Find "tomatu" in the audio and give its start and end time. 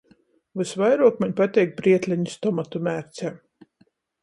2.47-2.85